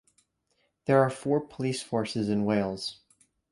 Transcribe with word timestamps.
There 0.85 0.97
are 1.03 1.11
four 1.11 1.39
police 1.39 1.83
forces 1.83 2.27
in 2.27 2.43
Wales. 2.43 3.01